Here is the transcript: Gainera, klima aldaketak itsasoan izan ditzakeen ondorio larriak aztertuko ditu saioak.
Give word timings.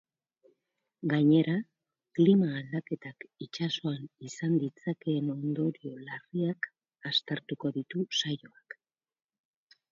Gainera, 1.11 1.57
klima 2.19 2.47
aldaketak 2.61 3.27
itsasoan 3.47 4.09
izan 4.29 4.57
ditzakeen 4.65 5.31
ondorio 5.37 5.95
larriak 6.09 6.73
aztertuko 7.13 7.75
ditu 7.81 8.07
saioak. 8.25 8.81